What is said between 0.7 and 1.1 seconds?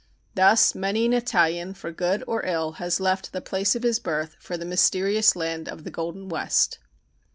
many